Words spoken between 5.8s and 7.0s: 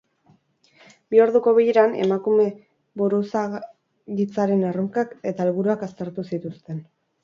aztertu zituzten.